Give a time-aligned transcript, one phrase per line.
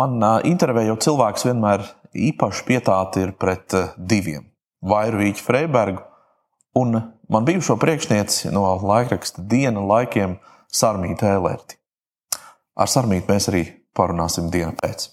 [0.00, 1.82] Man intervējot cilvēks vienmēr
[2.16, 4.46] īpaši pietāti ir pret diviem.
[4.80, 6.00] Vairvīķu Freibergu
[6.80, 6.96] un
[7.28, 10.38] man bijušo priekšnieci no laikraksta diena laikiem
[10.72, 11.76] Sarmītu Ēlērti.
[12.80, 15.10] Ar Sarmītu mēs arī parunāsim dienu pēc.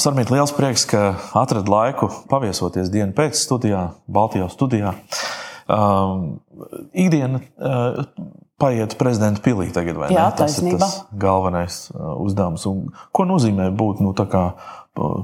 [0.00, 4.96] Sarmīt, liels prieks, ka atradi laiku paviesoties dienu pēc studijā, Baltijā studijā.
[4.96, 8.04] Um, ikdiena uh,
[8.60, 10.36] paiet prezidenta pilī tagad, vai Jā, ne?
[10.38, 10.76] Tas taisnība.
[10.76, 12.66] ir tas galvenais uh, uzdevums.
[12.70, 15.16] Un ko nozīmē būt nu, tā kā, uh,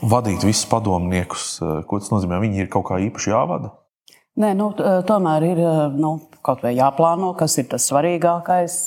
[0.00, 1.48] vadīt visus padomniekus?
[1.60, 2.40] Uh, ko tas nozīmē?
[2.42, 3.74] Viņi ir kaut kā īpaši jāvada?
[4.40, 4.72] Nē, nu,
[5.06, 5.58] tomēr ir
[5.94, 8.78] nu, kaut vai jāplāno, kas ir tas svarīgākais,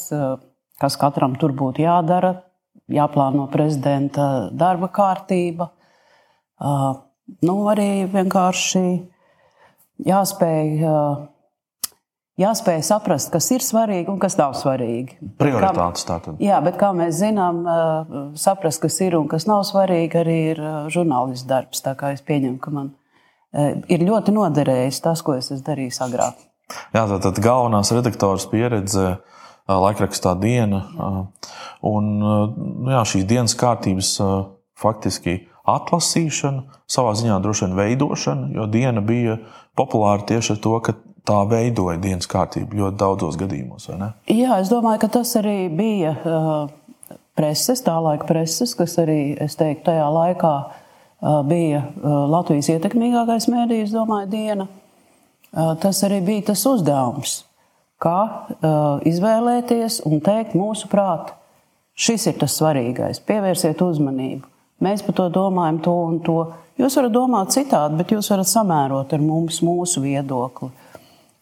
[0.75, 2.33] kas katram tur būtu jādara.
[2.91, 5.69] Jāplāno prezidenta darba kārtība.
[6.59, 8.83] Nu, arī vienkārši
[10.05, 10.71] jāspēj,
[12.41, 15.17] jāspēj saprast, kas ir svarīgi un kas nav svarīgi.
[15.41, 16.41] Prioritātes tātad.
[16.43, 17.63] Jā, bet kā mēs zinām,
[18.37, 21.81] saprast, kas ir un kas nav svarīgi, arī ir žurnālists darbs.
[21.85, 22.91] Tā kā es pieņemu, ka man
[23.89, 26.43] ir ļoti noderējis tas, ko es esmu darījis agrāk.
[26.91, 29.15] Jā, tātad galvenās redaktoras pieredze
[29.67, 30.83] laikrakstā diena.
[30.97, 31.11] ā,
[31.85, 34.15] Un nu jā, šīs dienas kārtības
[34.77, 39.37] faktiski atlasīšana, savā ziņā droši vien veidošana, jo diena bija
[39.77, 40.95] populāra tieši ar to, ka
[41.27, 43.89] tā veidoja dienas kārtību ļoti daudzos gadījumos.
[44.31, 46.69] Jā, es domāju, ka tas arī bija uh,
[47.37, 53.49] preses, tā laika preses, kas arī, es teiktu, tajā laikā uh, bija uh, Latvijas ietekmīgākais
[53.51, 54.69] mēdījis, domāju, diena.
[55.81, 57.31] Tas arī bija tas uzdevums,
[58.03, 58.17] kā
[59.07, 61.33] izvēlēties un teikt mūsu prātu,
[61.97, 64.43] šis ir tas svarīgais, pievērsiet uzmanību.
[64.83, 66.37] Mēs par to domājam, to un to.
[66.77, 70.69] Jūs varat domāt citādi, bet jūs varat samērot ar mums mūsu viedokli.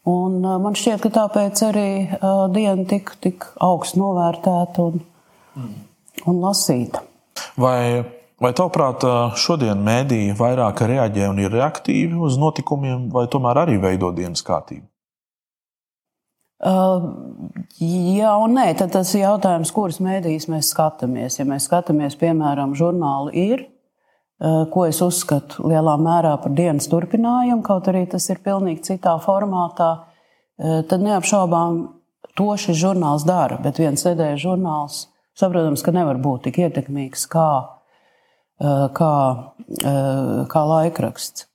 [0.07, 5.03] Un, uh, man šķiet, ka tāpēc arī uh, diena tik, tik augstu novērtēta un,
[6.29, 7.03] un lasīta.
[7.59, 8.05] Vai,
[8.39, 9.03] vai tavuprāt,
[9.41, 14.85] šodien mēdīji vairāk reaģē un ir reaktīvi uz notikumiem, vai tomēr arī veido dienas kārtību?
[16.55, 17.03] Uh,
[17.83, 21.35] jā, un nē, tad tas ir jautājums, kuras mēdīs mēs skatāmies.
[21.41, 23.65] Ja mēs skatāmies, piemēram, žurnālu ir,
[24.39, 29.17] uh, ko es uzskatu lielā mērā par dienas turpinājumu, kaut arī tas ir pilnīgi citā
[29.25, 31.81] formātā, uh, tad neapšaubām
[32.39, 33.59] to šis žurnāls dara.
[33.59, 37.49] Bet viens sēdēja žurnāls, saprotams, ka nevar būt tik ietekmīgs kā,
[38.95, 39.11] kā,
[40.51, 41.47] kā laikraksts.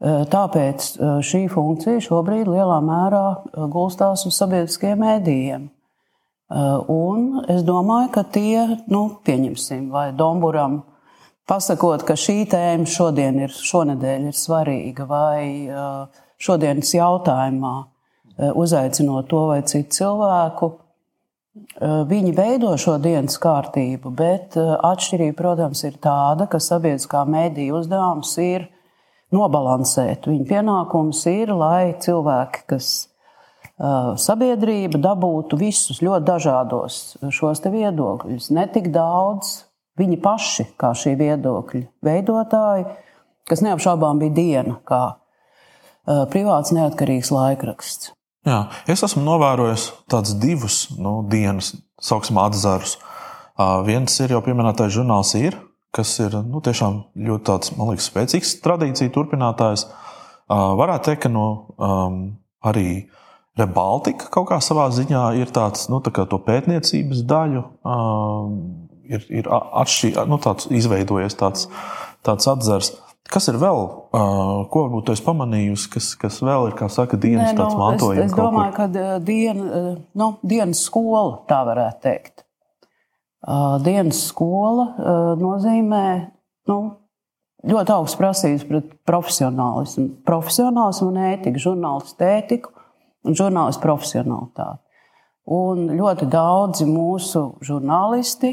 [0.00, 5.66] Uh, Tāpēc uh, šī funkcija šobrīd lielā mērā uh, gulstās uz sabiedriskajiem mēdījiem.
[5.68, 5.76] Uh,
[6.88, 10.80] Un es domāju, ka tie, nu, pieņemsim, vai Domburam
[11.50, 19.28] pasakot, ka šī tēma šodien ir, šonadēļ ir svarīga, vai uh, šodienas jautājumā uh, uzaicinot
[19.30, 26.00] to vai citu cilvēku, uh, viņi veido šo dienas kārtību, bet uh, atšķirība, protams, ir
[26.02, 28.70] tāda, ka sabiedriskā mēdīja uzdevums ir
[29.34, 30.28] nobalansēt.
[30.30, 37.00] Viņa pienākums ir, lai cilvēki, kas uh, sabiedrība dabūtu visus ļoti dažādos
[37.34, 39.60] šos viedokļus, ne tik daudz
[40.00, 42.86] viņi paši, kā šī viedokļa veidotāji,
[43.50, 48.14] kas neapšaubām bija diena, kā uh, privāts neatkarīgs laikraksts.
[48.48, 52.96] Jā, es esmu novērojis tādus divus nu, dienas, sauksim, atzarus.
[53.60, 55.58] Uh, viens ir jau pieminētais žurnāls, ir,
[55.94, 59.86] kas ir nu, tiešām ļoti tāds, man liekas, spēcīgs tradīciju turpinātājs.
[60.50, 62.22] Varētu teikt, ka no, um,
[62.66, 63.08] arī
[63.58, 67.64] Rebaltika kaut kā savā ziņā ir tāds, nu, tā kā to pētniecības daļu.
[67.82, 68.54] Um,
[69.10, 71.66] ir ir atšķi, nu, tāds izveidojies tāds,
[72.26, 72.92] tāds atzars.
[73.30, 73.80] Kas ir vēl,
[74.10, 78.24] uh, ko varbūt es pamanījusi, kas, kas vēl ir, kā saka, dienas tāds nu, mantojums?
[78.24, 78.86] es, es domāju, ka
[79.22, 82.46] diena, uh, nu, dienas skola, tā varētu teikt.
[83.84, 84.84] Dienas skola
[85.40, 86.04] nozīmē
[86.68, 86.76] nu,
[87.64, 90.06] ļoti augsts prasības pret profesionālismu.
[90.28, 92.74] Profesionālismu un ētiku, žurnālistu ētiku
[93.24, 94.82] un žurnālistu profesionālitāti.
[95.50, 98.52] Un ļoti daudzi mūsu žurnālisti,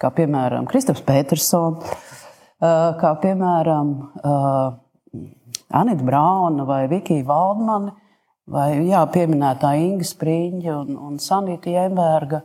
[0.00, 1.92] kā piemēram Kristaps Petersons,
[2.58, 3.92] kā piemēram
[5.72, 7.92] Anita Brauna vai Vikija Valdmane,
[8.52, 12.42] vai jā, pieminētā Inga Spriņģa un, un Sanita Jemberga.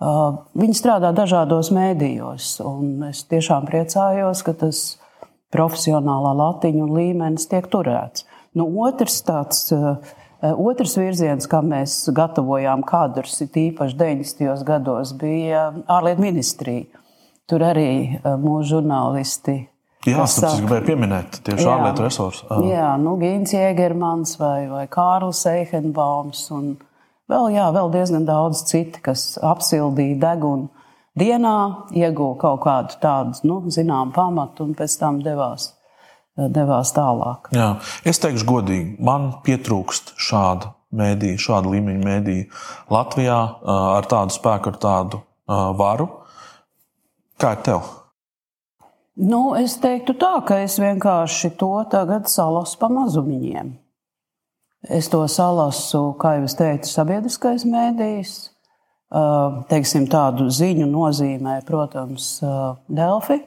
[0.00, 4.78] Uh, Viņi strādā dažādos mēdījos, un es tiešām priecājos, ka tas
[5.52, 8.24] profesionālā latiņu līmenis tiek turēts.
[8.56, 10.00] Nu, otrs, tāds, uh,
[10.40, 14.64] otrs virziens, kā mēs gatavojām kadrus, ir īpaši 90.
[14.64, 17.04] gados, bija ārlietu ministrija.
[17.50, 17.92] Tur arī
[18.22, 19.58] uh, mūsu žurnālisti.
[20.08, 22.46] Jā, tas es gribēju pieminēt tieši ārlietu resursu.
[22.64, 26.70] Jā, nu, Gīns Jēgermans vai, vai Kārlis Eihenbaums un
[27.30, 30.66] Vēl, jā, vēl diezgan daudz citi, kas apsildīja degunu
[31.20, 31.56] dienā,
[31.94, 35.68] ieguva kaut kādu tādu nu, zināmu pamatu un pēc tam devās,
[36.34, 37.52] devās tālāk.
[37.54, 37.76] Jā.
[38.08, 42.48] Es teikšu godīgi, man pietrūkst šāda mēdīja, šāda līmeņa mēdīja
[42.90, 43.38] Latvijā
[43.76, 45.22] ar tādu spēku, ar tādu
[45.78, 46.08] varu.
[47.40, 47.86] Kā ir tev?
[49.20, 53.72] Nu, es teiktu tā, ka es vienkārši to tagad salasu pa mazumiņiem.
[54.88, 58.32] Es to salasu, kā jau es teicu, sabiedriskais mēdījis.
[59.68, 62.38] Teiksim, tādu ziņu nozīmē, protams,
[62.88, 63.42] Delfi.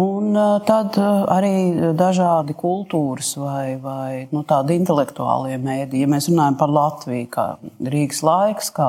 [0.00, 0.32] Un
[0.64, 6.06] tad arī dažādi kultūras vai, vai nu, tādi intelektuālie mēdīji.
[6.06, 7.46] Ja mēs runājam par Latviju, kā
[7.92, 8.88] Rīgas laiks, kā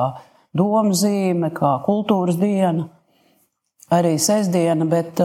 [0.56, 2.86] domzīme, kā kultūras diena,
[3.92, 4.88] arī sestdiena.
[4.88, 5.20] Bet,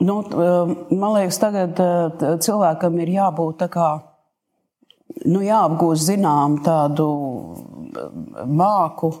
[0.00, 1.84] nu, man liekas, tagad
[2.40, 3.90] cilvēkam ir jābūt tā kā,
[5.24, 7.06] nu, jāapgūst zinām tādu
[8.50, 9.12] māku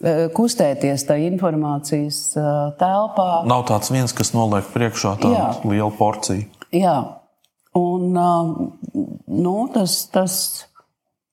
[0.00, 2.44] Eh, kustēties tajā informācijas eh,
[2.80, 3.26] telpā.
[3.44, 6.46] Nav tāds viens, kas noliek priekšā tādu lielu porciju.
[6.72, 6.96] Jā,
[7.76, 8.52] un eh,
[9.28, 10.04] nu, tas.
[10.12, 10.36] tas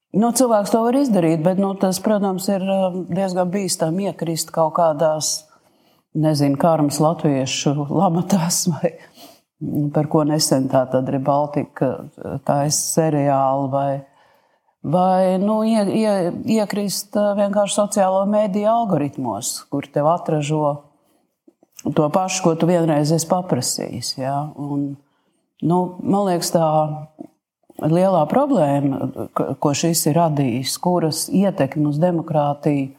[0.10, 2.64] Nu, cilvēks to var izdarīt, bet nu, tas, protams, ir
[3.14, 5.28] diezgan bīstami iekrist kaut kādās,
[6.18, 8.96] nezinu, kārmas latviešu lamatās, vai
[9.94, 11.92] par ko nesen tā tad ir Baltika,
[12.24, 13.90] ir seriāli vai
[14.82, 16.12] vai nu, ie, ie,
[16.60, 20.78] iekrist vienkārši sociālo mediju algoritmos, kur tev atražo
[21.96, 24.14] to pašu, ko tu vienreiz esi paprasījis.
[24.20, 24.38] Ja?
[24.56, 24.94] Un,
[25.62, 26.66] nu, man liekas, tā
[27.84, 32.90] lielā problēma, ko šis ir radījis, kuras ietekmi uz demokrātiju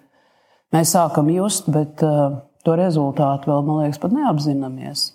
[0.74, 5.10] mēs sākam just, bet to rezultātu vēl, man liekas, pat neapzināmies.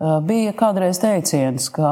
[0.00, 1.90] Uh, bija kādreiz teiciens, ka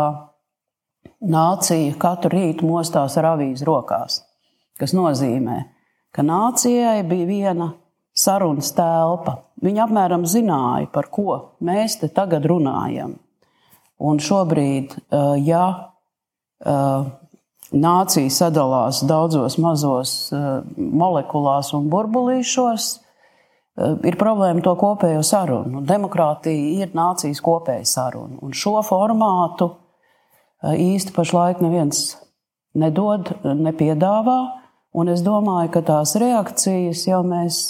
[1.20, 4.22] nācija katru rītu mostās ar avīzi rokās.
[4.78, 5.58] Tas nozīmē,
[6.14, 7.72] ka nācijai bija viena
[8.18, 9.38] sarunas telpa.
[9.62, 13.16] Viņi apmēram zināja, par ko mēs te tagad runājam.
[13.98, 15.64] Un šobrīd, eh, ja
[16.62, 17.08] eh,
[17.74, 20.46] nācija sadalās daudzos mazos eh,
[20.76, 22.92] molekulās un burbulīšos,
[23.78, 25.82] ir problēma to kopējo sarunu.
[25.86, 28.38] Demokrātija ir nācijas kopēja saruna.
[28.42, 29.70] Un šo formātu
[30.62, 32.16] īsti pašlaik neviens
[32.78, 34.38] nedod, nepiedāvā.
[34.98, 37.60] Un es domāju, ka tās reakcijas jau mēs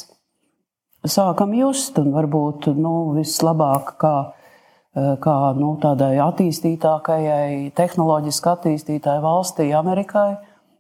[1.09, 4.15] sākam just, un varbūt nu, vislabāk, kā,
[5.23, 10.39] kā nu, tādai attīstītākajai, tehnoloģiski attīstītākai valstī, Amerikai,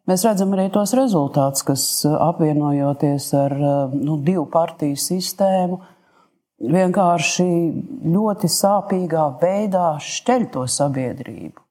[0.08, 3.54] mēs redzam arī tos rezultātus, kas apvienojoties ar
[3.92, 5.78] nu, divu partiju sistēmu,
[6.58, 7.46] vienkārši
[8.08, 11.62] ļoti sāpīgā veidā šķeļ to sabiedrību.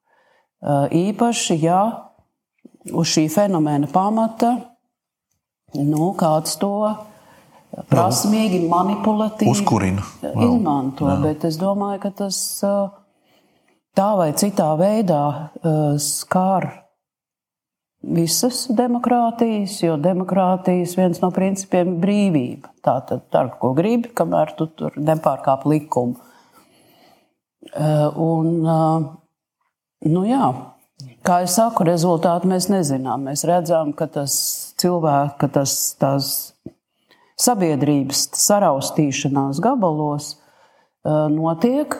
[0.98, 1.82] Īpaši, ja
[2.92, 4.54] uz šī fenomena pamata
[5.76, 6.72] nu, kāds to
[7.90, 10.04] prasmīgi, manipulatīvi uzkurina.
[10.32, 11.18] Izmanto, Jā.
[11.26, 12.40] bet es domāju, ka tas
[13.98, 15.22] tā vai citā veidā
[16.00, 16.70] skār
[18.02, 22.72] visas demokrātijas, jo demokrātijas viens no principiem ir brīvība.
[22.84, 26.16] Tā tad dari, ko gribi, kamēr tu tur nepārkāp likumu.
[28.18, 28.68] Un,
[30.06, 30.52] Nu, jā.
[31.26, 33.26] Kā jau saku, rezultātu mēs nezinām.
[33.26, 34.34] Mēs redzam, ka tas
[34.78, 35.74] cilvēks, ka tas
[37.38, 40.36] sabiedrības saraustīšanās gabalos
[41.32, 41.94] notiek.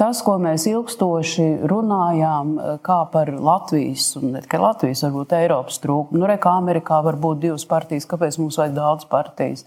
[0.00, 2.54] Tas, ko mēs ilgstoši runājām,
[2.84, 6.20] kā par Latvijas, un ne tikai Latvijas, varbūt Eiropas trūkumu.
[6.20, 9.64] Nu, re, kā Amerikā var būt divas partijas, kāpēc mums vajag daudz partijas?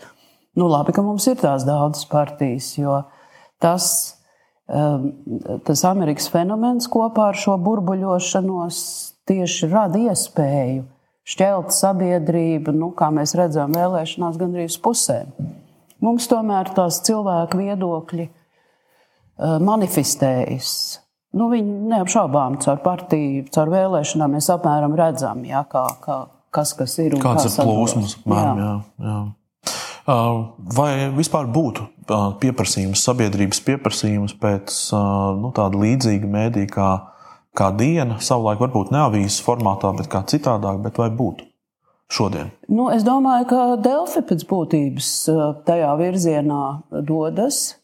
[0.56, 3.02] Nu, labi, ka mums ir tās daudzas partijas, jo
[3.64, 3.88] tas
[5.64, 8.78] tas Amerikas fenomens kopā ar šo burbuļošanos
[9.30, 10.86] tieši rada iespēju
[11.26, 15.32] šķelt sabiedrību, nu, kā mēs redzam, vēlēšanās gandrīz pusēm.
[16.06, 18.34] Mums tomēr tās cilvēku viedokļi ehm,
[19.40, 20.70] manifestējas.
[21.36, 26.20] Nu, viņi neapšaubām caur partiju, caur vēlēšanām mēs apmēram redzam, jā, kā, kā,
[26.56, 27.18] kas, kas ir.
[27.20, 28.16] Kāds kā ir plūsmas?
[28.24, 28.46] Jā.
[28.56, 29.18] Jā, jā.
[30.78, 31.88] Vai vispār būtu
[32.40, 34.78] pieprasījums, sabiedrības pieprasījums pēc
[35.42, 36.90] nu, tāda līdzīga mēdīja kā,
[37.58, 41.50] kā diena, savulaik varbūt ne avīzes formātā, bet kā citādāk, bet vai būtu
[42.14, 42.54] šodien?
[42.70, 45.10] Nu, es domāju, ka Delfi pēc būtības
[45.66, 46.62] tajā virzienā
[47.02, 47.82] dodas.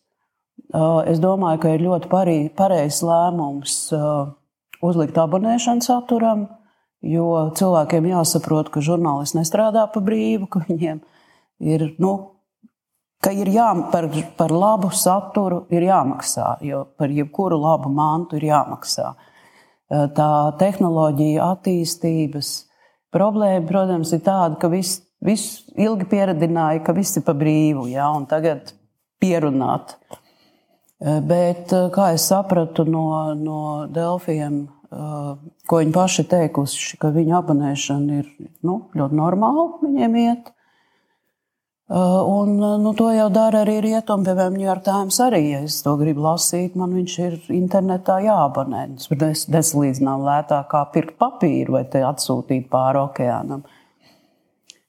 [0.72, 2.10] Es domāju, ka ir ļoti
[2.56, 3.78] pareizs lēmums
[4.82, 6.46] uzlikt abonēšanu saturam,
[7.04, 11.02] jo cilvēkiem jāsaprot, ka žurnālisti nestrādā pa brīvu, ka viņiem
[11.74, 12.14] ir nu,
[13.22, 14.08] ka ir jā, par,
[14.40, 19.12] par labu saturu ir jāmaksā, jo par jebkuru labu mantu ir jāmaksā.
[19.92, 22.52] Tā tehnoloģija attīstības
[23.12, 28.10] problēma, protams, ir tāda, ka viss viss ilgi pieradināja, ka viss ir pa brīvu, ja,
[28.16, 28.74] un tagad
[29.22, 29.96] pierunāt.
[31.02, 38.28] Bet, kā es sapratu no, no Delfiem, ko viņi paši teikuši, ka viņu abonēšana ir
[38.68, 40.52] nu, ļoti normāla, viņiem iet.
[41.92, 45.42] Un, nu, to jau dara arī rietumi, piemēram, New York Times arī.
[45.50, 48.86] Ja es to gribu lasīt, man viņš ir internetā jāabonē.
[48.96, 49.20] Tas ir
[49.58, 53.66] deslīdzinām lētāk kā pirkt papīru vai atsūtīt pāri okeānam.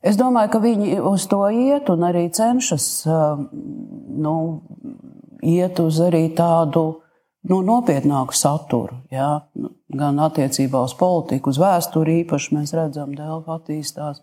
[0.03, 4.37] Es domāju, ka viņi uz to iet un arī cenšas nu,
[5.43, 6.85] iet uz arī tādu
[7.51, 9.03] nu, nopietnāku saturu.
[9.13, 9.49] Ja?
[9.93, 14.23] Gan attiecībā uz politiku, uz vēsturi īpaši mēs redzam, Dēlķa attīstās.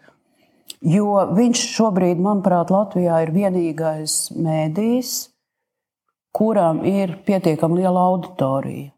[0.86, 5.16] Jo viņš šobrīd, manuprāt, Latvijā ir vienīgais mēdījis,
[6.36, 8.94] kuram ir pietiekami liela auditorija,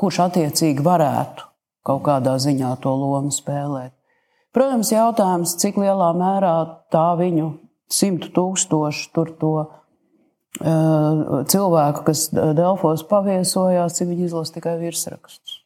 [0.00, 1.50] kurš attiecīgi varētu
[1.84, 3.92] kaut kādā ziņā to lomu spēlēt.
[4.54, 6.54] Protams, jautājums, cik lielā mērā
[6.94, 7.50] tā viņu
[7.90, 9.54] simtu tūkstošu tur to
[10.60, 15.60] cilvēku, kas Delfos paviesojās, cik viņi izlasa tikai virsrakstus.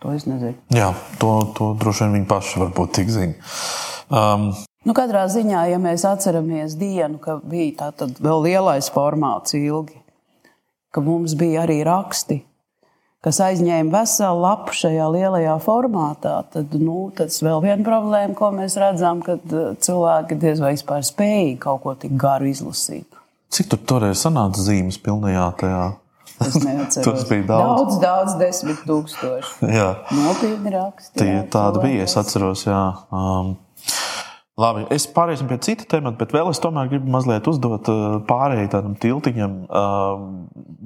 [0.00, 0.56] To es nezinu.
[0.72, 3.54] Jā, to, to droši vien viņi paši varbūt tik zina.
[4.08, 4.50] Um,
[4.88, 9.98] Nu, katrā ziņā, ja mēs atceramies dienu, kad bija tā vēl lielais formāts ilgi,
[10.88, 12.38] ka mums bija arī raksti,
[13.20, 18.78] kas aizņēma veselu lapu šajā lielajā formātā, tad nu, tas vēl viena problēma, ko mēs
[18.80, 19.44] redzam, kad
[19.84, 23.19] cilvēki diez vai vispār spēja kaut ko tik garu izlasīt.
[23.50, 25.86] Cik tur toreiz sanāca zīmes pilnajā tajā?
[26.40, 26.54] Tas
[27.30, 27.50] bija daudz.
[27.50, 29.66] Daudz, daudz, desmit tūkstoši.
[29.74, 31.16] Jā, Nopietni raksti.
[31.18, 32.06] tie jā, tāda bija.
[32.06, 32.80] Es atceros, jā.
[33.10, 33.56] Um,
[34.60, 38.68] Labi, es pāriesim pie cita temata, bet vēl es tomēr gribu mazliet uzdot uh, pārējai
[38.72, 39.54] tādam tiltiņam.
[39.64, 40.24] Uh,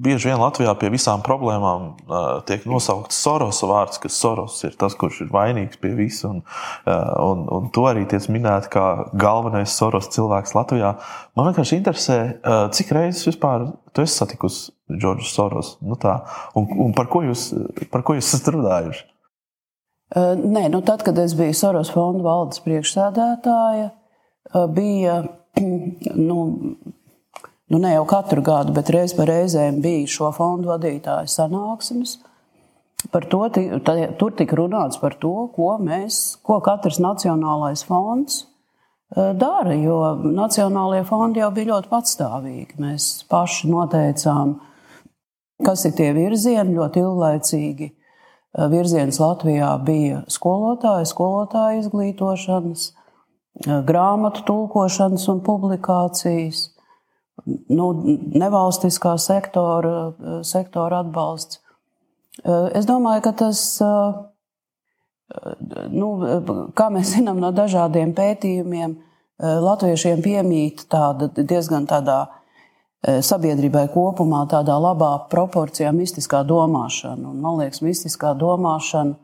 [0.04, 4.94] Bieži vien Latvijā pie visām problēmām uh, tiek nosaukts Sorosa vārds, ka Soros ir tas,
[4.98, 6.30] kurš ir vainīgs pie visa.
[6.30, 6.42] Un,
[6.86, 8.84] un, un to arī tiek minēts kā
[9.18, 10.94] galvenais Soros cilvēks Latvijā.
[11.34, 12.18] Man vienkārši interesē,
[12.74, 15.74] cik reizes vispār tu esi satikusi Džordžu Soros?
[15.82, 16.20] Nu tā,
[16.58, 17.48] un, un par ko jūs,
[17.94, 19.06] par ko jūs esat runājuši?
[20.14, 23.88] Nē, nu tad, kad es biju Soros fonda valdes priekšsēdētāja,
[24.74, 25.16] bija
[26.28, 26.38] nu,
[27.66, 32.20] nu ne jau katru gadu, bet reiz pa reizēm bija šo fondu vadītāju sanāksmes.
[33.10, 38.44] To, tur tika runāts par to, ko, mēs, ko katrs nacionālais fonds
[39.14, 39.74] dara.
[39.74, 42.78] Jo nacionālajie fondi jau bija ļoti patstāvīgi.
[42.80, 44.56] Mēs paši noteicām,
[45.66, 47.90] kas ir tie virzieni ļoti ilglaicīgi
[48.54, 52.92] virziens Latvijā bija skolotāja, skolotāja izglītošanas,
[53.86, 56.68] grāmatu tulkošanas un publikācijas,
[57.44, 57.88] nu,
[58.34, 60.12] nevalstiskā sektora,
[60.46, 61.60] sektora atbalsts.
[62.74, 63.64] Es domāju, ka tas,
[65.94, 66.08] nu,
[66.74, 68.96] kā mēs zinām no dažādiem pētījumiem,
[69.38, 72.24] latviešiem piemīt tāda diezgan tādā
[73.04, 77.30] sabiedrībai kopumā tādā labā proporcijā mistiskā domāšana.
[77.30, 79.18] Un, man liekas, mistiskā domāšana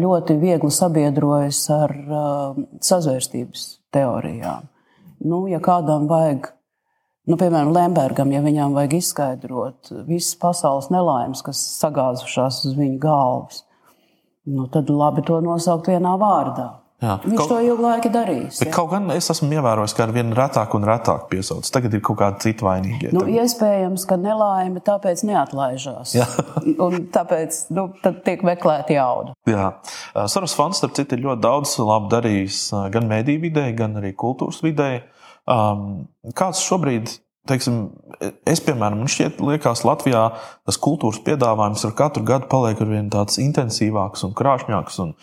[0.00, 1.94] ļoti viegli sabiedrojas ar
[2.82, 4.68] sazvērstības teorijām.
[5.24, 6.50] Nu, ja kādam vajag,
[7.30, 13.62] nu, piemēram, Lembergam, ja viņam vajag izskaidrot visas pasaules nelaimes, kas sagāzušās uz viņa galvas,
[14.46, 16.83] nu, tad labi to nosaukt vienā vārdā.
[17.04, 17.18] Jā.
[17.24, 18.60] Viņš Kaut- to ilgu laiku darīs.
[18.64, 18.70] Ja.
[18.72, 21.68] kaut gan es esmu ievērojis, ka ar vien retāk un retāk piesauc.
[21.74, 23.10] Tagad ir kaut kādi citi vainīgie.
[23.12, 26.14] Nu, Tagad- iespējams, ka nelaime tāpēc neatlaižās.
[26.16, 26.26] Jā.
[27.18, 27.88] Tāpēc nu,
[28.24, 29.34] tiek meklēta jauda.
[29.50, 29.74] Jā,
[30.30, 32.60] Soros fonds, starp citu, ir ļoti daudz labu darījis
[32.94, 35.02] gan mediju vidē, gan arī kultūras vidē.
[35.44, 37.18] Um, kāds šobrīd,
[37.48, 37.78] teiksim,
[38.48, 40.24] es, piemēram, man šķiet, liekas, Latvijā
[40.66, 45.14] tas kultūras piedāvājums ar katru gadu paliek ar vien tāds intensīvāks un krāšņāks, un,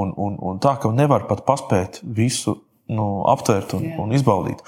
[0.00, 2.58] un, un, un tā, ka nevar pat paspēt visu
[2.90, 4.60] nu, aptvert un, un izbaudīt.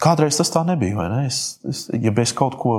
[0.00, 1.22] Kādreiz tas tā nebija, vai ne?
[1.28, 2.76] Es, es, ja bez kaut ko,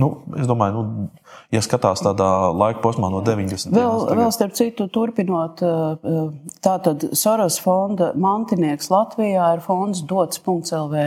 [0.00, 0.08] nu,
[0.40, 1.08] es domāju, nu,
[1.52, 3.74] ja skatās tādā laika posmā no 90.
[3.76, 5.62] Vēl, vēl starp citu, turpinot,
[6.64, 11.04] tātad Soros fonda mantinieks Latvijā ir fonds dots.lv.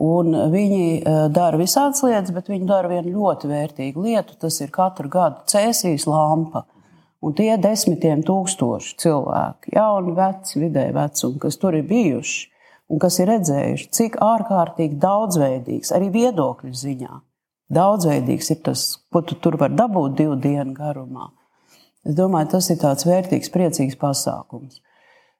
[0.00, 4.38] Un viņi eh, dara visādas lietas, bet viņi dara vienu ļoti vērtīgu lietu.
[4.40, 6.64] Tas ir katru gadu cēsīs lampa.
[7.20, 12.46] Un tie desmitiem tūkstoši cilvēki, jauni, veci, vidēji vecumi, kas tur ir bijuši
[12.90, 17.18] un kas ir redzējuši, cik ārkārtīgi daudzveidīgs, arī viedokļu ziņā,
[17.76, 21.28] daudzveidīgs ir tas, ko tu tur var dabūt divu dienu garumā.
[22.08, 24.80] Es domāju, tas ir tāds vērtīgs, priecīgs pasākums.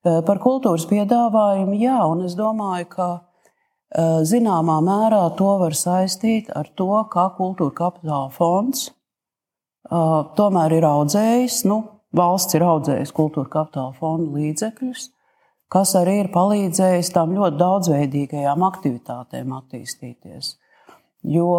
[0.05, 3.09] Eh, Par kultūras piedāvājumu, jā, un es domāju, ka
[3.99, 11.65] zināmā mērā to var saistīt ar to, kā kultūra kapitāla fonds eh, tomēr ir audzējis,
[11.67, 11.83] nu,
[12.15, 15.11] valsts ir audzējusi kultūra kapitāla fonda līdzekļus,
[15.71, 20.55] kas arī ir palīdzējis tām ļoti daudzveidīgajām aktivitātēm attīstīties.
[21.21, 21.51] Jo,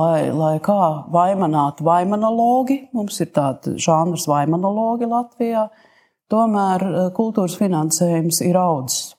[0.00, 0.80] lai, lai kā
[1.14, 5.68] vaimanātu vaimanologi, mums ir tāds žanrs vaimanologi Latvijā,
[6.32, 9.12] tomēr eh, kultūras finansējums ir audzis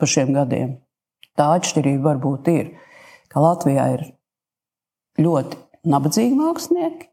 [0.00, 0.78] pa šiem gadiem.
[1.38, 2.72] Tā atšķirība varbūt ir,
[3.30, 4.08] ka Latvijā ir
[5.20, 5.60] ļoti
[5.90, 7.06] nabadzīgi mākslinieki,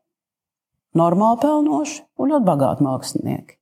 [0.98, 3.58] normāli pelnoši un ļoti bagāti mākslinieki.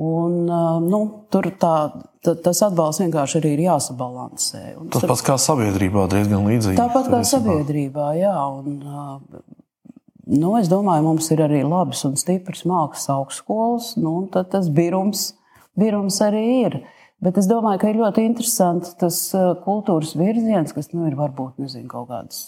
[0.00, 0.44] Un,
[0.86, 1.00] nu,
[1.34, 1.74] tur tā,
[2.22, 4.60] tas atbalsts vienkārši arī ir jāsabalansē.
[4.78, 6.78] Un tas pats kā sabiedrībā diezgan līdzīgi.
[6.78, 8.36] Tāpat kā sabiedrībā, jā.
[8.60, 8.78] Un,
[10.30, 15.32] nu, es domāju, mums ir arī labas un stipras mākslas augstskolas, nu, un tas birums,
[15.78, 16.80] birums arī ir.
[17.20, 19.18] Bet es domāju, ka ir ļoti interesanti tas
[19.64, 22.40] kultūras virziens, kas nu, ir varbūt nezinu, kaut kāds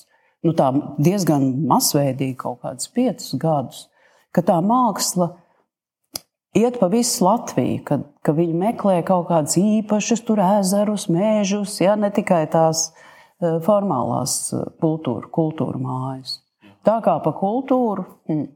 [0.46, 0.54] nu,
[1.02, 3.82] diezgan masveidīgi, kaut kādus piecus gadus,
[4.32, 5.34] ka tā māksla
[6.56, 10.24] iet pa visu Latviju, kad, ka viņi meklē kaut kādus īpašus
[10.58, 16.40] ezerus, mēžus, ja ne tikai tās e, formālās kultūra, kultūra mājas.
[16.82, 18.04] Tā kā pa kultūru.
[18.26, 18.48] Hmm.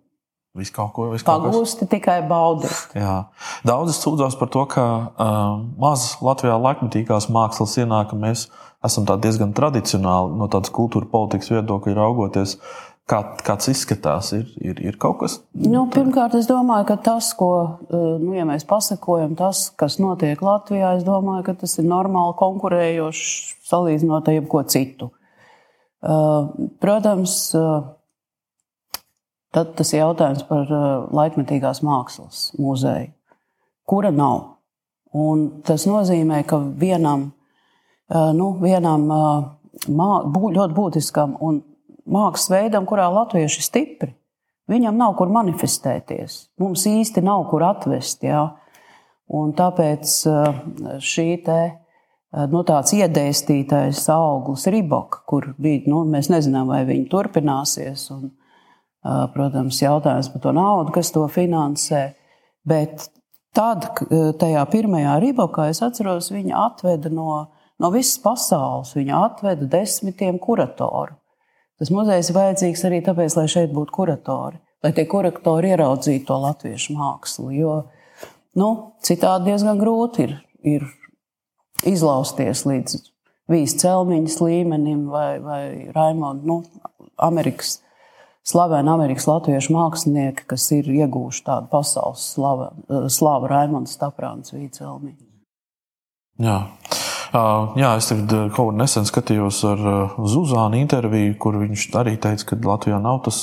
[0.56, 2.96] Visu kaut ko pagūsti, tikai baudīt.
[3.66, 8.46] Daudzi sūdzās par to, ka uh, maz Latvijā laikmetīgās mākslas ienāk, ka mēs
[8.86, 12.58] esam diezgan tradicionāli no tādas kultūra politikas viedokļa raugoties.
[13.06, 15.36] Kā, kāds izskatās, ir, ir, ir kaut kas?
[15.54, 17.50] Nu, pirmkārt, es domāju, ka tas, ko
[17.92, 23.28] nu, ja mēs pasakojam, tas, kas notiek Latvijā, es domāju, ka tas ir normāli konkurējoši
[23.70, 25.12] salīdzinot ar jebko citu.
[26.82, 27.36] Protams,
[29.56, 30.68] tad tas ir jautājums par
[31.16, 33.08] laikmetīgās mākslas muzeju,
[33.88, 34.58] kura nav.
[35.16, 37.30] Un tas nozīmē, ka vienam,
[38.36, 39.08] nu, vienam
[39.88, 41.62] ļoti būtiskam un
[42.06, 44.12] mākslas veidam, kurā latvieši ir stipri.
[44.70, 46.38] Viņam nav kur manifestēties.
[46.58, 48.24] Mums īsti nav kur atvest.
[48.26, 48.48] Jā.
[49.36, 50.58] Un tāpēc eh,
[51.02, 57.08] šī te, eh, nu, tāds iedēstītais auglis Rīboka, kur bija, nu, mēs nezinām, vai viņi
[57.10, 58.08] turpināsies.
[58.14, 58.45] Un, eh,
[59.34, 62.08] protams, jautājums par to naudu, kas to finansē.
[62.66, 63.08] Bet
[63.56, 63.88] tad,
[64.40, 67.46] tajā pirmajā Rībokā, es atceros, viņa atveda no,
[67.82, 71.16] no visas pasaules, viņa atveda desmitiem kuratoru.
[71.76, 76.38] Tas muzejs ir vajadzīgs arī tāpēc, lai šeit būtu kuratori, lai tie kuratori ieraudzītu to
[76.40, 77.50] latviešu mākslu.
[77.52, 77.74] Jo
[78.56, 78.70] nu,
[79.04, 80.86] citādi diezgan grūti ir, ir
[81.84, 82.96] izlausties līdz
[83.52, 85.62] vīzes celmiņas līmenim vai, vai
[85.94, 86.62] Raimonda, nu,
[87.22, 87.82] Amerikas.
[88.46, 92.68] Slaveni Amerikas latviešu mākslinieki, kas ir ieguvuši tādu pasaules slavu,
[93.10, 95.18] slavu Raimonda Staprāns Vīcelmiņu.
[96.46, 96.60] Jā.
[97.76, 99.80] Jā, es tagad kaut kā nesen skatījos ar
[100.30, 103.40] Zuzānu interviju, kur viņš arī teica, ka Latvijā nav tas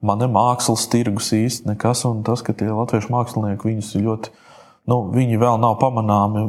[0.00, 4.32] man ne mākslas tirgus īsti nekas, un tas, ka tie latviešu mākslinieki viņus ļoti,
[4.88, 6.46] nu, viņi vēl nav pamanāmi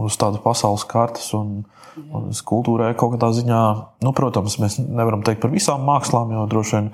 [0.00, 1.28] uz tādas pasaules kartes.
[1.36, 1.62] Un,
[1.94, 3.60] un kultūrē kaut kādā ziņā,
[4.02, 6.90] nu, protams, mēs nevaram teikt par visām mākslām, jo droši vien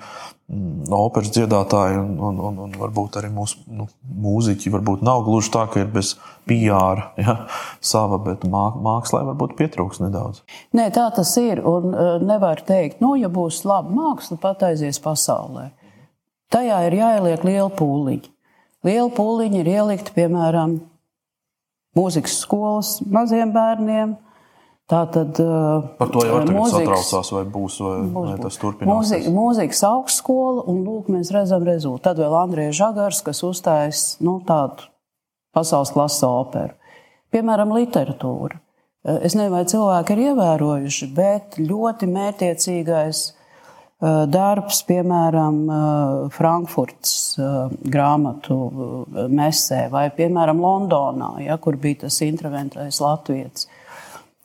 [0.50, 3.84] Mm, operas dziedātāji un, un, un, un varbūt arī mūsu nu,
[4.24, 4.72] mūziķi.
[4.74, 6.16] Varbūt nav gluži tā, ka ir bez
[6.50, 7.36] PR ja,
[7.92, 10.42] sava, bet mākslā varbūt pietrūks nedaudz.
[10.74, 11.62] Nē, tā tas ir.
[11.62, 15.68] Un uh, nevar teikt, nu, ja būs laba māksla, pat aizies pasaulē.
[16.50, 18.34] Tajā ir jāieliek liela pūliņa.
[18.86, 20.78] Liela pūliņa ir ielikt, piemēram,
[21.98, 24.16] mūzikas skolas maziem bērniem
[24.90, 25.38] Tā tad
[26.00, 28.88] par to jau ir satraucās, vai būs, vai, būs, vai tas turpināsies.
[28.90, 32.08] Mūzika, mūzikas augstskola, un lūk, mēs redzam rezultātu.
[32.08, 34.88] Tad vēl Andrija Žagars, kas uzstājas nu, tādu
[35.54, 36.74] pasaules klases operu.
[37.30, 38.58] Piemēram, literatūra.
[39.22, 43.22] Es nezinu, vai cilvēki ir ievērojuši, bet ļoti mērķiecīgais
[44.00, 45.58] darbs, piemēram,
[46.32, 47.36] Frankfurtas
[47.84, 48.56] grāmatu
[49.28, 53.68] mesē vai, piemēram, Londonā, ja, kur bija tas intraventais latviečs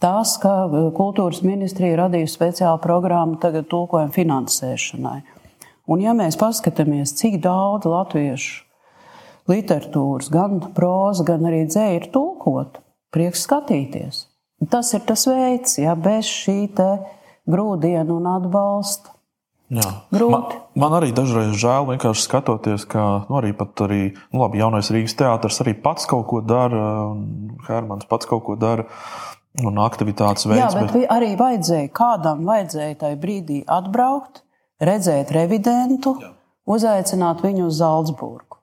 [0.06, 0.52] tas, ka
[0.96, 5.18] kultūras ministrija radījusi speciālu programmu tagad tulkojumu finansēšanai.
[5.90, 8.64] Un, ja mēs paskatāmies, cik daudz latviešu
[9.50, 12.82] literatūras, gan próza, gan arī dzēja ir tulkota,
[13.14, 14.24] prieks skatīties.
[14.72, 16.72] Tas ir tas veids, ja bez šī
[17.46, 19.14] grūdiena un atbalsta.
[19.66, 20.44] Man,
[20.78, 25.58] man arī dažreiz žēl vienkārši skatoties, ka nu, arī, arī nu, labi, jaunais Rīgas teātris
[25.64, 26.84] arī pats kaut ko dara,
[27.16, 28.86] un Hermans pats kaut ko dara.
[29.64, 30.60] Un aktivitātes veids.
[30.60, 31.06] Jā, bet, bet...
[31.16, 34.42] arī vajadzēja, kādam vajadzēja tajā brīdī atbraukt,
[34.84, 36.34] redzēt revidentu, Jā.
[36.76, 38.60] uzaicināt viņu uz Zaldzburgu.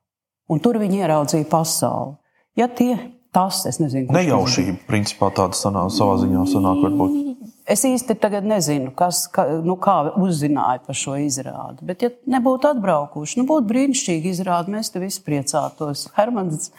[0.52, 2.18] Un tur viņi ieraudzīja pasauli.
[2.60, 2.92] Ja tie,
[3.32, 7.31] tas, es nezinu, Nejaušība, principā, tāda sanāk, savā ziņā sanāk, varbūt.
[7.70, 11.84] Es īsti nezinu, kas, kā, nu, kā uzzināja par šo izrādi.
[11.86, 14.74] Bet, ja nebūtu atbraukuši, nu, būtu brīnišķīgi izrādi.
[14.74, 16.08] Mēs te visi priecātos.
[16.16, 16.72] Hermans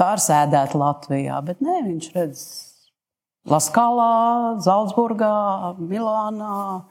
[0.00, 2.46] pārsēdētu Latvijā, bet nē, viņš redz
[3.52, 6.86] Laskalā, Zaldzburgā, Milānā.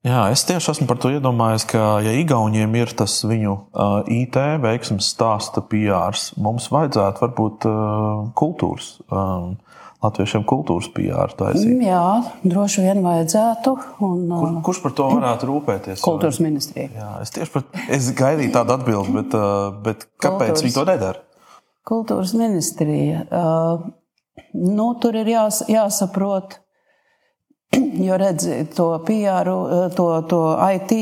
[0.00, 4.38] Jā, es tieši esmu par to iedomājies, ka, ja Igauniem ir tas viņu uh, IT
[4.62, 8.94] veiksmes stāsta PRs, mums vajadzētu varbūt uh, kultūras.
[9.12, 9.58] Um,
[10.00, 11.74] Latviešiem kultūras PR taisīt.
[11.74, 12.04] Mm, jā,
[12.48, 13.74] droši vien vajadzētu.
[14.06, 16.00] Un, Kur, kurš par to varētu rūpēties?
[16.04, 16.88] Kultūras ministrija.
[16.96, 19.36] Jā, es tieši par, es gaidīju tādu atbildi, bet,
[19.84, 21.44] bet kāpēc kultūras, viņi to nedara?
[21.90, 23.26] Kultūras ministrija.
[24.56, 26.56] Nu, tur ir jās, jāsaprot,
[28.08, 29.52] jo redziet, to PR,
[29.98, 30.42] to, to
[30.78, 30.96] IT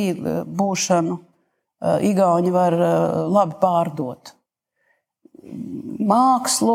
[0.58, 1.22] būšanu
[1.78, 2.74] Igauni var
[3.30, 4.32] labi pārdot.
[6.02, 6.74] Mākslu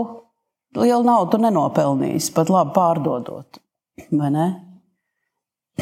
[0.78, 3.60] lielu naudu nenopelnījis, pat labi pārdodot.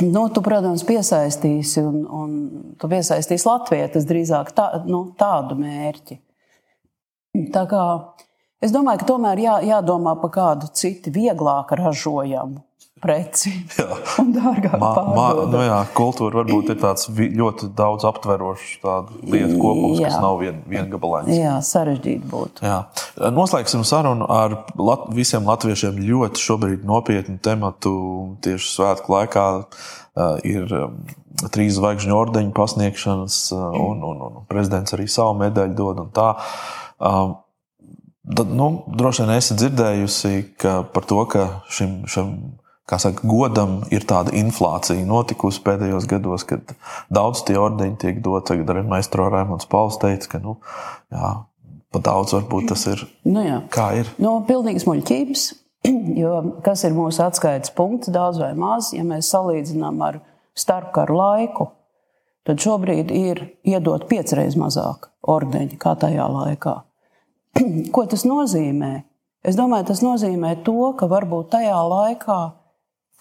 [0.02, 2.34] Nu, tu, protams, piesaistīsi, un, un
[2.80, 6.16] tu piesaistīsi Latvijas drīzāk tā, nu, tādu mērķi.
[7.52, 7.84] Tā kā,
[8.64, 12.64] es domāju, ka tomēr jā, jādomā par kādu citu, vieglāk ražojamu
[13.02, 13.52] preci
[14.22, 20.00] un dārgāk ma, ma, nu jā, kultūra varbūt ir tāds ļoti daudz aptverošs lietu kopums,
[20.02, 20.10] jā.
[20.10, 21.32] kas nav vien, viengabalains.
[21.34, 22.66] Jā, sarežģīti būtu.
[22.68, 22.80] Jā.
[23.34, 27.96] Noslēgsim sarunu ar lat, visiem latviešiem ļoti šobrīd nopietnu tematu
[28.46, 29.48] tieši svētku laikā.
[30.12, 30.98] Uh, ir um,
[31.56, 36.02] trīs zvaigžņu ordeņu pasniegšanas, uh, un, un, un prezidents arī savu medaļu dod.
[36.12, 37.38] Um,
[38.28, 40.34] tad, nu, droši vien esat dzirdējusi
[40.92, 42.34] par to, ka šim, šim
[42.92, 46.74] kā saka, godam ir tāda inflācija notikusi pēdējos gados, kad
[47.14, 48.50] daudz tie ordeņi tiek doti.
[48.52, 50.58] Tagad arī maistro Raimons Pauls teica, ka nu,
[51.14, 51.32] jā,
[51.92, 53.06] pa daudz varbūt tas ir.
[53.28, 53.62] Nu, jā.
[53.72, 54.12] kā ir?
[54.20, 55.46] No nu, pilnīgas muļķības,
[56.24, 60.20] jo kas ir mūsu atskaites punkts, daudz vai maz, ja mēs salīdzinām ar
[60.58, 61.72] starpkaru laiku,
[62.48, 66.76] tad šobrīd ir iedot piecreiz mazāk ordeņu kā tajā laikā.
[67.96, 68.96] Ko tas nozīmē?
[69.48, 72.42] Es domāju, tas nozīmē to, ka varbūt tajā laikā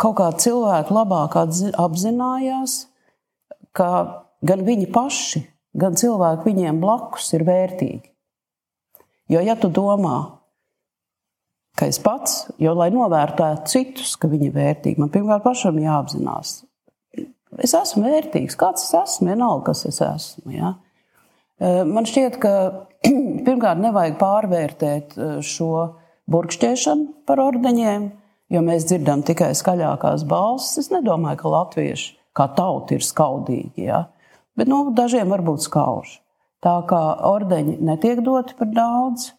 [0.01, 2.77] kaut kā cilvēki labāk apzinājās,
[3.77, 3.91] ka
[4.47, 5.45] gan viņi paši,
[5.81, 8.07] gan cilvēki viņiem blakus ir vērtīgi.
[9.31, 10.17] Jo, ja tu domā,
[11.79, 16.57] ka es pats, jo, lai novērtētu citus, ka viņi ir vērtīgi, man pirmkārt pašam jāapzinās,
[17.63, 20.55] es esmu vērtīgs, kāds es esmu, vienalga, kas es esmu.
[20.57, 20.75] Ja?
[21.87, 22.55] Man šķiet, ka
[23.47, 25.71] pirmkārt nevajag pārvērtēt šo
[26.31, 28.11] burkšķēšanu par ordeņiem,
[28.51, 30.79] jo mēs dzirdam tikai skaļākās balsis.
[30.85, 34.05] Es nedomāju, ka latvieši kā tauta ir skaudīgi, ja?
[34.59, 36.19] bet nu, dažiem var būt skauži.
[36.61, 39.31] Tā kā ordeņi netiek doti par daudz,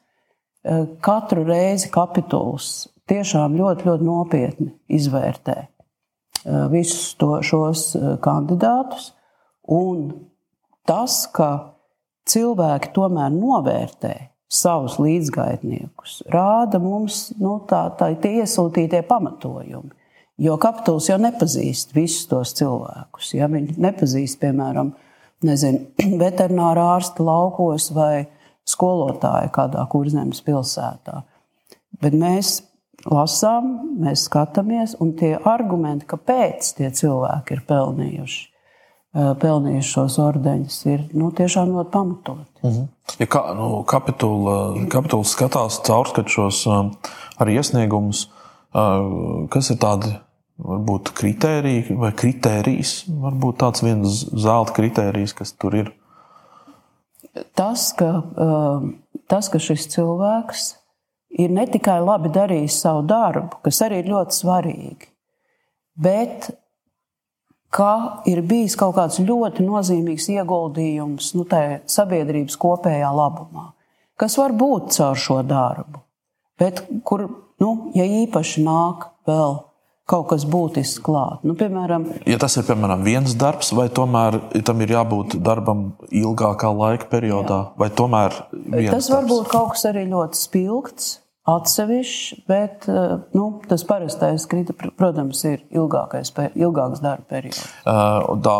[0.65, 9.12] eh, katru reizi kapituls tiešām ļoti, ļoti nopietni izvērtē eh, visus to, šos eh, kandidātus.
[9.69, 10.10] Un
[10.89, 11.78] tas, ka
[12.26, 14.15] cilvēki tomēr novērtē
[14.52, 19.96] savus līdzgaitniekus, rāda mums nu, tā, tā, tie iesūtītie pamatojumi.
[20.42, 23.36] Jo kapituls jau nepazīst visus tos cilvēkus.
[23.38, 24.96] Ja viņi nepazīst, piemēram,
[25.46, 25.86] nezinu,
[26.24, 28.26] veterināru ārstu laukos vai
[28.68, 31.22] skolotāju kādā kurzemes pilsētā.
[32.02, 32.60] Bet mēs
[33.06, 38.42] lasām, mēs skatāmies, un tie argumenti, kāpēc tie cilvēki ir pelnījuši,
[39.12, 42.47] pelnījuši šos ordeņus, ir nu, tiešām ļoti pamatoti.
[42.63, 42.88] Mm -hmm.
[43.19, 46.63] Ja kā, nu, kapitula, kapitula skatās caurskatīt šos
[47.38, 48.30] arī iesniegumus,
[49.50, 50.13] kas ir tādi
[50.62, 55.91] varbūt kritēriji vai kritērijs, varbūt tāds viens zelta kritērijs, kas tur ir.
[57.56, 58.24] Tas, ka,
[59.28, 60.76] tas, ka šis cilvēks
[61.39, 65.12] ir ne tikai labi darījis savu darbu, kas arī ir ļoti svarīgi,
[65.95, 66.52] bet
[67.72, 71.48] ka ir bijis kaut kāds ļoti nozīmīgs ieguldījums nu,
[71.96, 73.72] sabiedrības kopējā labumā,
[74.20, 76.04] kas var būt caur šo darbu,
[76.60, 77.28] bet kur,
[77.64, 79.62] nu, ja īpaši nāk vēl
[80.12, 81.46] kaut kas būtisks klāt.
[81.48, 86.74] Nu, piemēram, ja tas ir piemēram viens darbs, vai tomēr tam ir jābūt darbam ilgākā
[86.76, 87.80] laika periodā, jā.
[87.80, 88.36] vai tomēr
[88.92, 91.14] tas var būt kaut kas arī ļoti spilgts
[91.56, 94.46] atsevišķs, bet eh, nu, tas parastais,
[95.00, 97.62] protams, ir ilgākais, ilgāks darba periods.
[97.82, 98.56] Uh, da,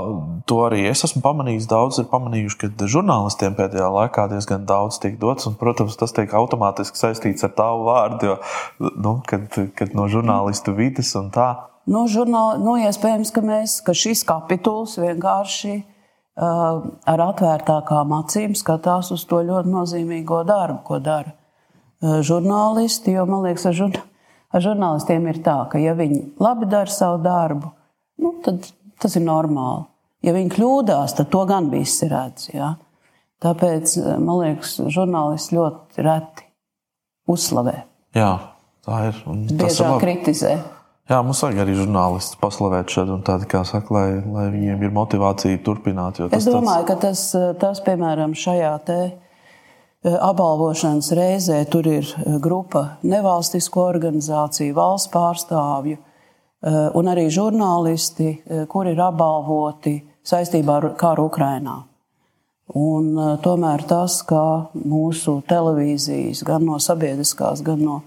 [0.50, 1.70] to arī es esmu pamanījis.
[1.72, 6.34] Daudz ir pamanījuši, ka žurnālistiem pēdējā laikā diezgan daudz tiek dots, un, protams, tas tiek
[6.38, 11.52] automātiski saistīts ar tavu vārdu, jo nu, kad, kad no žurnālistu vidas un tā.
[11.90, 19.12] Nu, žurnāli, nu, iespējams, ka, mēs, ka šis kapituls vienkārši uh, ar atvērtākām acīm skatās
[19.16, 21.41] uz to ļoti nozīmīgo darbu, ko dara
[22.02, 24.00] žurnālisti, jo man liekas, ar, žurn
[24.52, 27.72] ar žurnālistiem ir tā, ka ja viņi labi dara savu darbu,
[28.22, 28.68] nu, tad
[29.02, 29.88] tas ir normāli.
[30.22, 32.52] Ja viņi kļūdās, tad to gan viss redz.
[32.54, 32.76] Ja?
[33.42, 36.46] Tāpēc man liekas, žurnālisti ļoti reti
[37.32, 37.80] uzslavē.
[38.18, 38.36] Jā,
[38.86, 39.24] tā ir.
[39.50, 40.60] Biežāk kritizē.
[41.10, 44.94] Jā, mums vajag arī žurnālisti paslavēt šeit, un tādi, kā saka, lai, lai viņiem ir
[44.96, 46.22] motivācija turpināt.
[46.30, 46.92] Es domāju, tāds...
[46.92, 47.24] ka tas,
[47.60, 49.12] tas, piemēram, šajā te e,
[50.04, 56.02] apbalvošanas reizē tur ir e, grupa nevalstisko organizāciju, valsts pārstāvju e,
[56.98, 58.32] un arī žurnālisti,
[58.72, 61.78] kuri ir apbalvoti saistībā ar karu Ukrainā.
[62.78, 67.98] Un, tomēr tas, ka mūsu televīzijas, gan no sabiedriskās, gan no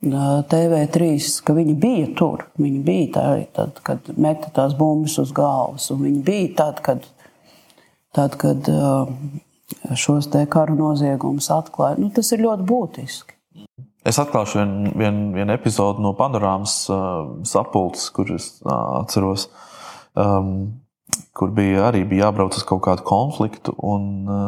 [0.00, 1.08] TV3,
[1.42, 2.44] ka viņi bija tur.
[2.62, 3.24] Viņi bija tā,
[3.56, 7.08] tad, kad meta tās bumbas uz galvas, un viņi bija tad, kad,
[8.14, 8.70] tad, kad
[9.96, 11.98] šos te karu noziegumus atklāja.
[12.00, 13.36] Nu, tas ir ļoti būtiski.
[14.08, 19.48] Es atklāšu vienu vien, vien epizodi no panorāmas uh, sapulces, kuras uh, atceros,
[20.16, 20.54] um,
[21.36, 23.74] kur bija arī bija jābrauc uz kaut kādu konfliktu.
[23.84, 24.46] Un, uh,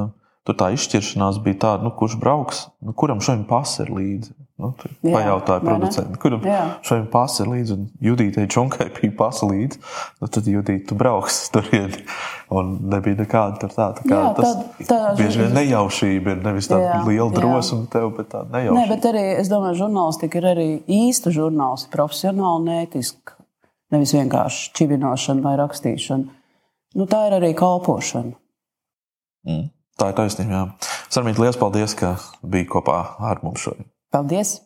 [0.51, 4.35] tur tā izšķiršanās bija tāda, nu, kurš brauks, nu, kuram šodien pasa ir līdzi.
[4.61, 6.43] Nu, jā, pajautāja producentam, kuram
[6.85, 7.77] šodien pasa ir līdzi.
[7.77, 9.81] Un Judītei Čunkai bija pasa līdzi.
[10.21, 11.95] Nu, tad Judīte, tu brauks turien.
[12.53, 14.03] Un nebija nekāda tur tāda.
[14.03, 18.11] Tā jā, tas tā, tā, bieži vien nejaušība ir nevis tāda jā, liela drosme tev,
[18.19, 18.81] bet tāda nejaušība.
[18.81, 23.39] Nē, bet arī, es domāju, žurnālistika ir arī īsta žurnālistika, profesionāla, nētiska.
[23.95, 26.41] Nevis vienkārši čivinošana vai rakstīšana.
[26.99, 28.35] Nu, tā ir arī kalpošana.
[29.47, 30.51] Mm, tā ir taisnība.
[30.57, 30.91] Jā.
[31.13, 32.99] Sarmīt, liels paldies, ka biji kopā
[33.31, 33.89] ar mums šodien.
[34.15, 34.59] Paldies!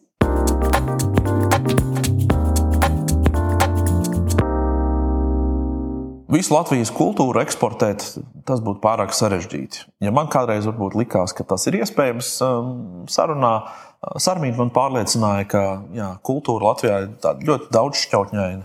[6.35, 8.03] Visu Latvijas kultūru eksportēt,
[8.49, 9.85] tas būtu pārāk sarežģīti.
[10.03, 12.73] Ja man kādreiz likās, ka tas ir iespējams, um,
[13.07, 13.75] sarunā uh,
[14.21, 15.63] Sarmīna man pārliecināja, ka
[15.95, 18.65] jā, kultūra Latvijā ir ļoti daudzšķautņaina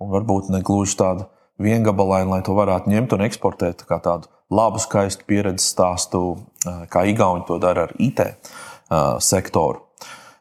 [0.00, 1.28] un varbūt ne gluži tāda
[1.60, 6.22] viengabalaina, lai to varētu ņemt un eksportēt kā tādu labu, skaistu pieredzes stāstu,
[6.66, 9.86] uh, kā Igauni to dara ar IT uh, sektoru.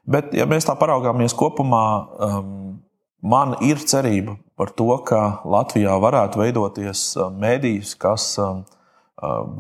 [0.09, 1.85] Bet, ja mēs tā paraugāmies kopumā,
[2.25, 2.79] um,
[3.21, 8.63] man ir cerība par to, ka Latvijā varētu veidoties um, mēdījis, kas uh,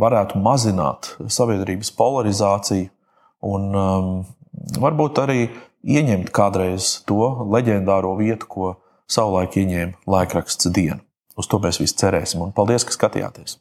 [0.01, 2.89] varētu mazināt sabiedrības polarizāciju
[3.45, 4.11] un um,
[4.81, 5.49] varbūt arī
[5.85, 8.73] ieņemt kādreiz to leģendāro vietu, ko
[9.09, 11.01] savulaik ieņēma laikraksts diena.
[11.39, 12.43] Uz to mēs visi cerēsim.
[12.43, 13.59] Un paldies, ka skatījāties!